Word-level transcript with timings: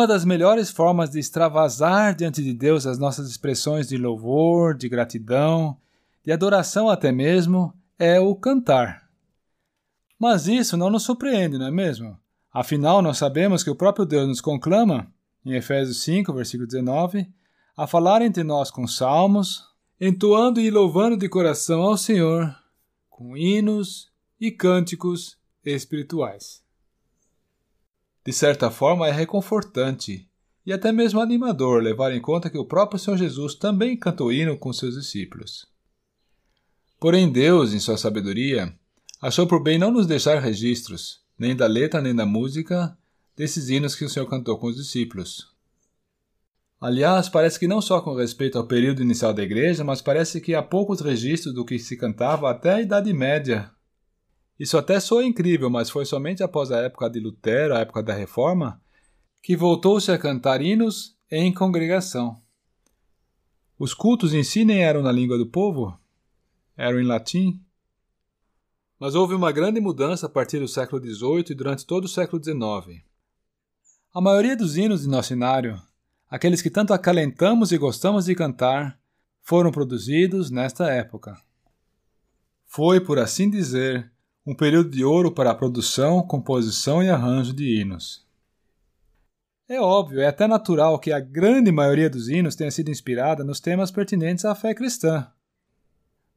Uma 0.00 0.06
das 0.06 0.24
melhores 0.24 0.70
formas 0.70 1.10
de 1.10 1.18
extravasar 1.18 2.14
diante 2.14 2.42
de 2.42 2.54
Deus 2.54 2.86
as 2.86 2.98
nossas 2.98 3.28
expressões 3.28 3.86
de 3.86 3.98
louvor, 3.98 4.74
de 4.74 4.88
gratidão, 4.88 5.76
de 6.24 6.32
adoração 6.32 6.88
até 6.88 7.12
mesmo, 7.12 7.74
é 7.98 8.18
o 8.18 8.34
cantar. 8.34 9.10
Mas 10.18 10.48
isso 10.48 10.74
não 10.74 10.88
nos 10.88 11.02
surpreende, 11.02 11.58
não 11.58 11.66
é 11.66 11.70
mesmo? 11.70 12.18
Afinal, 12.50 13.02
nós 13.02 13.18
sabemos 13.18 13.62
que 13.62 13.68
o 13.68 13.76
próprio 13.76 14.06
Deus 14.06 14.26
nos 14.26 14.40
conclama, 14.40 15.06
em 15.44 15.52
Efésios 15.52 16.02
5, 16.02 16.32
versículo 16.32 16.66
19, 16.66 17.28
a 17.76 17.86
falar 17.86 18.22
entre 18.22 18.42
nós 18.42 18.70
com 18.70 18.86
salmos, 18.86 19.66
entoando 20.00 20.62
e 20.62 20.70
louvando 20.70 21.14
de 21.14 21.28
coração 21.28 21.82
ao 21.82 21.98
Senhor, 21.98 22.56
com 23.10 23.36
hinos 23.36 24.10
e 24.40 24.50
cânticos 24.50 25.36
espirituais. 25.62 26.62
De 28.24 28.32
certa 28.32 28.70
forma, 28.70 29.08
é 29.08 29.10
reconfortante 29.10 30.28
e 30.64 30.72
até 30.72 30.92
mesmo 30.92 31.20
animador 31.20 31.82
levar 31.82 32.12
em 32.12 32.20
conta 32.20 32.50
que 32.50 32.58
o 32.58 32.66
próprio 32.66 32.98
Senhor 32.98 33.16
Jesus 33.16 33.54
também 33.54 33.96
cantou 33.96 34.32
hino 34.32 34.58
com 34.58 34.72
seus 34.72 34.94
discípulos. 34.94 35.66
Porém, 36.98 37.32
Deus, 37.32 37.72
em 37.72 37.80
sua 37.80 37.96
sabedoria, 37.96 38.74
achou 39.22 39.46
por 39.46 39.62
bem 39.62 39.78
não 39.78 39.90
nos 39.90 40.06
deixar 40.06 40.38
registros, 40.38 41.20
nem 41.38 41.56
da 41.56 41.66
letra 41.66 42.00
nem 42.00 42.14
da 42.14 42.26
música, 42.26 42.96
desses 43.34 43.70
hinos 43.70 43.94
que 43.94 44.04
o 44.04 44.08
Senhor 44.08 44.26
cantou 44.26 44.58
com 44.58 44.66
os 44.66 44.76
discípulos. 44.76 45.48
Aliás, 46.78 47.28
parece 47.28 47.58
que 47.58 47.66
não 47.66 47.80
só 47.80 48.00
com 48.00 48.14
respeito 48.14 48.58
ao 48.58 48.66
período 48.66 49.02
inicial 49.02 49.32
da 49.32 49.42
igreja, 49.42 49.82
mas 49.82 50.00
parece 50.02 50.40
que 50.40 50.54
há 50.54 50.62
poucos 50.62 51.00
registros 51.00 51.54
do 51.54 51.64
que 51.64 51.78
se 51.78 51.96
cantava 51.96 52.50
até 52.50 52.74
a 52.74 52.80
Idade 52.80 53.12
Média, 53.12 53.70
isso 54.60 54.76
até 54.76 55.00
soa 55.00 55.24
incrível, 55.24 55.70
mas 55.70 55.88
foi 55.88 56.04
somente 56.04 56.42
após 56.42 56.70
a 56.70 56.80
época 56.80 57.08
de 57.08 57.18
Lutero, 57.18 57.74
a 57.74 57.78
época 57.78 58.02
da 58.02 58.12
Reforma, 58.12 58.78
que 59.42 59.56
voltou-se 59.56 60.12
a 60.12 60.18
cantar 60.18 60.60
hinos 60.60 61.16
em 61.30 61.50
congregação. 61.50 62.42
Os 63.78 63.94
cultos 63.94 64.34
em 64.34 64.44
si 64.44 64.62
nem 64.62 64.84
eram 64.84 65.00
na 65.00 65.10
língua 65.10 65.38
do 65.38 65.46
povo, 65.46 65.98
eram 66.76 67.00
em 67.00 67.06
latim. 67.06 67.64
Mas 68.98 69.14
houve 69.14 69.34
uma 69.34 69.50
grande 69.50 69.80
mudança 69.80 70.26
a 70.26 70.28
partir 70.28 70.58
do 70.58 70.68
século 70.68 71.02
XVIII 71.02 71.46
e 71.52 71.54
durante 71.54 71.86
todo 71.86 72.04
o 72.04 72.08
século 72.08 72.44
XIX. 72.44 73.02
A 74.12 74.20
maioria 74.20 74.54
dos 74.54 74.76
hinos 74.76 75.00
de 75.00 75.08
nosso 75.08 75.28
cenário, 75.28 75.80
aqueles 76.28 76.60
que 76.60 76.68
tanto 76.68 76.92
acalentamos 76.92 77.72
e 77.72 77.78
gostamos 77.78 78.26
de 78.26 78.34
cantar, 78.34 79.00
foram 79.40 79.70
produzidos 79.70 80.50
nesta 80.50 80.90
época. 80.90 81.40
Foi, 82.66 83.00
por 83.00 83.18
assim 83.18 83.48
dizer, 83.48 84.12
um 84.46 84.54
período 84.54 84.90
de 84.90 85.04
ouro 85.04 85.32
para 85.32 85.50
a 85.50 85.54
produção, 85.54 86.22
composição 86.22 87.02
e 87.02 87.08
arranjo 87.08 87.52
de 87.52 87.80
hinos. 87.80 88.26
É 89.68 89.80
óbvio, 89.80 90.20
é 90.20 90.26
até 90.26 90.48
natural 90.48 90.98
que 90.98 91.12
a 91.12 91.20
grande 91.20 91.70
maioria 91.70 92.10
dos 92.10 92.28
hinos 92.28 92.56
tenha 92.56 92.70
sido 92.70 92.90
inspirada 92.90 93.44
nos 93.44 93.60
temas 93.60 93.90
pertinentes 93.90 94.44
à 94.44 94.54
fé 94.54 94.74
cristã. 94.74 95.30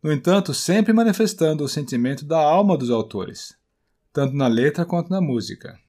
No 0.03 0.11
entanto, 0.11 0.53
sempre 0.53 0.93
manifestando 0.93 1.63
o 1.63 1.67
sentimento 1.69 2.25
da 2.25 2.37
alma 2.37 2.77
dos 2.77 2.91
autores, 2.91 3.57
tanto 4.11 4.35
na 4.35 4.47
letra 4.47 4.85
quanto 4.85 5.09
na 5.09 5.19
música. 5.19 5.79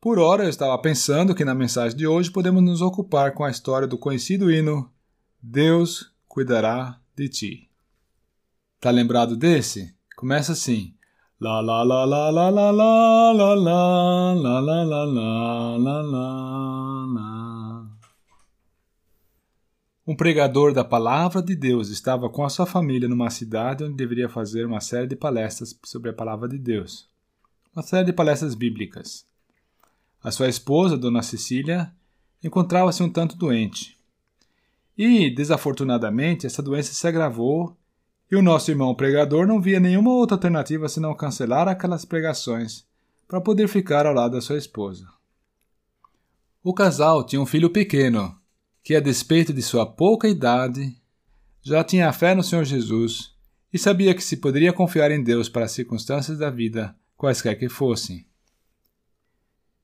Por 0.00 0.18
ora, 0.18 0.44
eu 0.44 0.50
estava 0.50 0.76
pensando 0.80 1.34
que 1.34 1.44
na 1.44 1.54
mensagem 1.54 1.96
de 1.96 2.06
hoje 2.06 2.30
podemos 2.30 2.62
nos 2.62 2.82
ocupar 2.82 3.32
com 3.32 3.44
a 3.44 3.50
história 3.50 3.88
do 3.88 3.96
conhecido 3.96 4.50
hino 4.50 4.92
Deus 5.40 6.12
cuidará 6.26 7.00
de 7.16 7.28
ti. 7.28 7.70
Tá 8.80 8.90
lembrado 8.90 9.36
desse? 9.36 9.97
Começa 10.18 10.50
assim. 10.50 10.94
Lá 11.40 11.60
lá 11.60 11.84
lá 11.84 12.04
lá 12.04 12.28
lá 12.28 12.50
lá 12.50 12.70
lá 12.72 12.72
lá 12.72 13.52
lá 13.52 13.54
lá 13.54 14.34
lá 14.34 14.82
lá 14.82 15.04
lá 15.04 16.02
lá 16.02 16.02
lá 16.02 17.86
Um 20.04 20.16
pregador 20.16 20.74
da 20.74 20.84
palavra 20.84 21.40
de 21.40 21.54
Deus 21.54 21.88
estava 21.88 22.28
com 22.28 22.44
a 22.44 22.48
sua 22.48 22.66
família 22.66 23.08
numa 23.08 23.30
cidade 23.30 23.84
onde 23.84 23.94
deveria 23.94 24.28
fazer 24.28 24.66
uma 24.66 24.80
série 24.80 25.06
de 25.06 25.14
palestras 25.14 25.78
sobre 25.84 26.10
a 26.10 26.14
palavra 26.14 26.48
de 26.48 26.58
Deus. 26.58 27.08
Uma 27.72 27.84
série 27.84 28.06
de 28.06 28.12
palestras 28.12 28.56
bíblicas. 28.56 29.24
A 30.20 30.32
sua 30.32 30.48
esposa, 30.48 30.98
Dona 30.98 31.22
Cecília, 31.22 31.92
encontrava-se 32.42 33.04
um 33.04 33.08
tanto 33.08 33.36
doente. 33.36 33.96
E, 34.96 35.32
desafortunadamente, 35.32 36.44
essa 36.44 36.60
doença 36.60 36.92
se 36.92 37.06
agravou 37.06 37.78
e 38.30 38.36
o 38.36 38.42
nosso 38.42 38.70
irmão 38.70 38.94
pregador 38.94 39.46
não 39.46 39.60
via 39.60 39.80
nenhuma 39.80 40.10
outra 40.10 40.36
alternativa 40.36 40.88
senão 40.88 41.14
cancelar 41.14 41.66
aquelas 41.66 42.04
pregações 42.04 42.86
para 43.26 43.40
poder 43.40 43.68
ficar 43.68 44.06
ao 44.06 44.14
lado 44.14 44.32
da 44.32 44.40
sua 44.40 44.58
esposa. 44.58 45.08
O 46.62 46.74
casal 46.74 47.24
tinha 47.24 47.40
um 47.40 47.46
filho 47.46 47.70
pequeno, 47.70 48.38
que, 48.82 48.94
a 48.94 49.00
despeito 49.00 49.52
de 49.52 49.62
sua 49.62 49.86
pouca 49.86 50.28
idade, 50.28 50.96
já 51.62 51.82
tinha 51.84 52.12
fé 52.12 52.34
no 52.34 52.42
Senhor 52.42 52.64
Jesus 52.64 53.34
e 53.72 53.78
sabia 53.78 54.14
que 54.14 54.22
se 54.22 54.36
poderia 54.36 54.72
confiar 54.72 55.10
em 55.10 55.22
Deus 55.22 55.48
para 55.48 55.64
as 55.64 55.72
circunstâncias 55.72 56.38
da 56.38 56.50
vida, 56.50 56.96
quaisquer 57.16 57.58
que 57.58 57.68
fossem. 57.68 58.26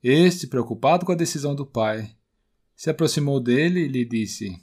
Este, 0.02 0.46
preocupado 0.46 1.06
com 1.06 1.12
a 1.12 1.16
decisão 1.16 1.54
do 1.54 1.64
pai, 1.64 2.14
se 2.76 2.90
aproximou 2.90 3.40
dele 3.40 3.80
e 3.80 3.88
lhe 3.88 4.04
disse: 4.04 4.62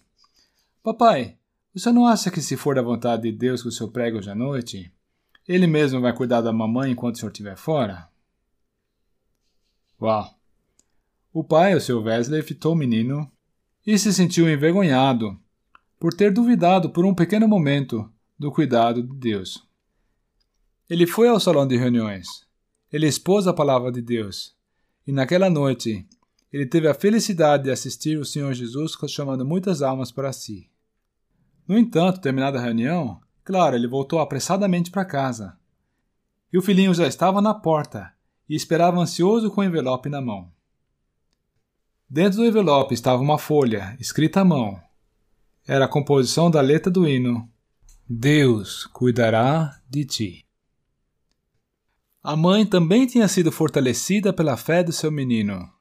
Papai, 0.84 1.38
senhor 1.80 1.94
não 1.94 2.06
acha 2.06 2.30
que, 2.30 2.42
se 2.42 2.58
for 2.58 2.76
da 2.76 2.82
vontade 2.82 3.24
de 3.24 3.32
Deus 3.32 3.62
que 3.62 3.70
o 3.70 3.72
senhor 3.72 3.90
prega 3.90 4.18
hoje 4.18 4.30
à 4.30 4.36
noite, 4.36 4.92
ele 5.48 5.68
mesmo 5.68 6.02
vai 6.02 6.14
cuidar 6.14 6.42
da 6.42 6.52
mamãe 6.52 6.92
enquanto 6.92 7.16
o 7.16 7.18
senhor 7.20 7.32
estiver 7.32 7.56
fora? 7.58 8.10
Uau! 10.02 10.38
O 11.34 11.44
pai, 11.44 11.76
o 11.76 11.82
seu 11.82 12.02
Wesley, 12.02 12.42
fitou 12.42 12.74
o 12.74 12.76
menino 12.76 13.32
e 13.86 13.98
se 13.98 14.14
sentiu 14.14 14.50
envergonhado 14.50 15.40
por 16.00 16.14
ter 16.14 16.34
duvidado 16.34 16.90
por 16.90 17.06
um 17.06 17.14
pequeno 17.14 17.48
momento 17.48 18.12
do 18.38 18.52
cuidado 18.52 19.04
de 19.04 19.16
Deus. 19.16 19.64
Ele 20.90 21.06
foi 21.06 21.28
ao 21.28 21.40
salão 21.40 21.68
de 21.68 21.78
reuniões. 21.78 22.28
Ele 22.92 23.08
expôs 23.08 23.46
a 23.46 23.54
palavra 23.54 23.92
de 23.92 24.02
Deus. 24.02 24.56
E 25.06 25.12
naquela 25.12 25.50
noite, 25.50 26.06
ele 26.52 26.66
teve 26.66 26.88
a 26.88 26.94
felicidade 26.94 27.66
de 27.66 27.72
assistir 27.72 28.18
o 28.18 28.26
Senhor 28.26 28.52
Jesus 28.54 28.98
chamando 29.08 29.46
muitas 29.46 29.82
almas 29.82 30.12
para 30.12 30.34
si. 30.34 30.71
No 31.72 31.78
entanto, 31.78 32.20
terminada 32.20 32.60
a 32.60 32.62
reunião, 32.62 33.22
claro, 33.46 33.78
ele 33.78 33.88
voltou 33.88 34.20
apressadamente 34.20 34.92
para 34.92 35.06
casa. 35.06 35.58
E 36.52 36.58
o 36.58 36.62
filhinho 36.62 36.94
já 36.94 37.08
estava 37.08 37.42
na 37.42 37.54
porta 37.54 38.12
e 38.50 38.58
esperava 38.58 39.00
ansioso 39.00 39.50
com 39.50 39.62
o 39.62 39.64
envelope 39.64 40.10
na 40.10 40.20
mão. 40.20 40.52
Dentro 42.10 42.40
do 42.40 42.46
envelope 42.46 42.94
estava 42.94 43.22
uma 43.22 43.38
folha, 43.38 43.96
escrita 44.02 44.42
à 44.42 44.44
mão. 44.44 44.84
Era 45.66 45.86
a 45.86 45.88
composição 45.88 46.52
da 46.52 46.60
letra 46.60 46.92
do 46.92 47.08
hino: 47.08 47.50
Deus 48.06 48.86
cuidará 48.88 49.80
de 49.90 50.04
ti. 50.04 50.46
A 52.22 52.36
mãe 52.36 52.66
também 52.66 53.08
tinha 53.08 53.30
sido 53.30 53.50
fortalecida 53.50 54.34
pela 54.34 54.58
fé 54.58 54.84
do 54.84 54.92
seu 54.92 55.10
menino 55.10 55.72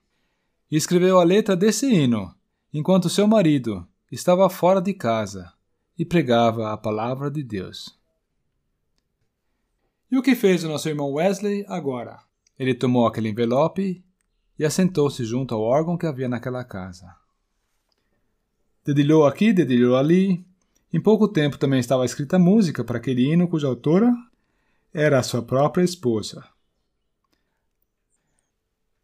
e 0.70 0.76
escreveu 0.76 1.18
a 1.18 1.24
letra 1.24 1.56
desse 1.56 1.92
hino 1.92 2.32
enquanto 2.72 3.10
seu 3.10 3.26
marido 3.26 3.84
estava 4.08 4.48
fora 4.48 4.80
de 4.80 4.94
casa 4.94 5.52
e 6.00 6.04
pregava 6.06 6.72
a 6.72 6.78
palavra 6.78 7.30
de 7.30 7.42
Deus. 7.42 7.94
E 10.10 10.16
o 10.16 10.22
que 10.22 10.34
fez 10.34 10.64
o 10.64 10.68
nosso 10.68 10.88
irmão 10.88 11.12
Wesley 11.12 11.62
agora? 11.68 12.20
Ele 12.58 12.74
tomou 12.74 13.06
aquele 13.06 13.28
envelope 13.28 14.02
e 14.58 14.64
assentou-se 14.64 15.22
junto 15.26 15.54
ao 15.54 15.60
órgão 15.60 15.98
que 15.98 16.06
havia 16.06 16.26
naquela 16.26 16.64
casa. 16.64 17.14
Dedilhou 18.82 19.26
aqui, 19.26 19.52
dedilhou 19.52 19.94
ali. 19.94 20.42
Em 20.90 20.98
pouco 20.98 21.28
tempo 21.28 21.58
também 21.58 21.80
estava 21.80 22.06
escrita 22.06 22.38
música 22.38 22.82
para 22.82 22.96
aquele 22.96 23.30
hino 23.30 23.46
cuja 23.46 23.66
autora 23.66 24.10
era 24.94 25.18
a 25.18 25.22
sua 25.22 25.42
própria 25.42 25.84
esposa. 25.84 26.48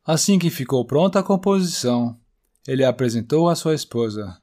Assim 0.03 0.39
que 0.39 0.49
ficou 0.49 0.83
pronta 0.87 1.19
a 1.19 1.23
composição, 1.23 2.19
ele 2.67 2.83
a 2.83 2.89
apresentou 2.89 3.51
à 3.51 3.55
sua 3.55 3.75
esposa, 3.75 4.41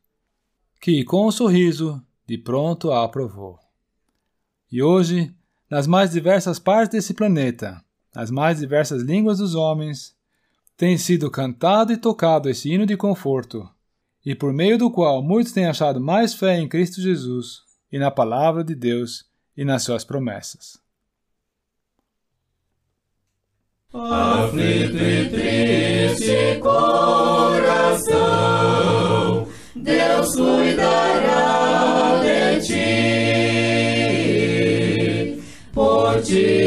que, 0.79 1.03
com 1.03 1.27
um 1.27 1.31
sorriso, 1.31 2.00
de 2.25 2.37
pronto 2.37 2.91
a 2.91 3.03
aprovou. 3.03 3.59
E 4.71 4.81
hoje, 4.81 5.33
nas 5.69 5.87
mais 5.87 6.11
diversas 6.11 6.59
partes 6.59 6.89
desse 6.89 7.13
planeta, 7.13 7.83
nas 8.13 8.29
mais 8.31 8.59
diversas 8.59 9.03
línguas 9.03 9.39
dos 9.39 9.55
homens, 9.55 10.15
tem 10.77 10.97
sido 10.97 11.29
cantado 11.29 11.93
e 11.93 11.97
tocado 11.97 12.49
esse 12.49 12.71
hino 12.71 12.85
de 12.85 12.97
conforto, 12.97 13.67
e 14.25 14.33
por 14.33 14.53
meio 14.53 14.77
do 14.77 14.89
qual 14.89 15.21
muitos 15.21 15.51
têm 15.51 15.65
achado 15.65 15.99
mais 15.99 16.33
fé 16.33 16.57
em 16.59 16.67
Cristo 16.67 17.01
Jesus 17.01 17.61
e 17.91 17.99
na 17.99 18.09
palavra 18.09 18.63
de 18.63 18.73
Deus 18.73 19.25
e 19.55 19.65
nas 19.65 19.83
suas 19.83 20.03
promessas. 20.03 20.81
Aflito 23.93 24.97
e 24.97 25.29
triste 25.29 26.59
coração, 26.59 28.17
Deus 29.75 30.35
cuidará 30.35 31.62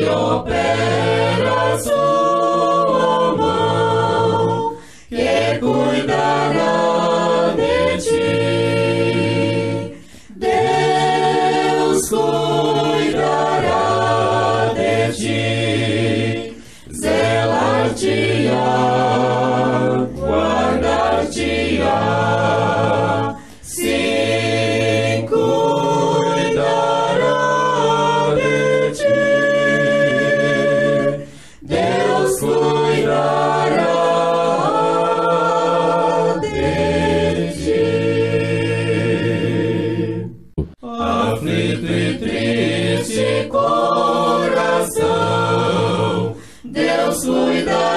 Iope 0.06 1.46
Deus 32.17 32.41
cuidará. 32.41 33.97
de 36.41 37.53
ti, 37.59 37.83
Aflito 40.83 41.93
e 41.93 42.19
triste 42.19 43.49
coração, 43.51 44.97
Deus 46.65 47.25
cuidará. 47.25 47.96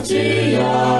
Cuidará 0.00 0.04
de 0.04 0.06
ti, 0.06 0.14
zelar-te-á 0.58 0.97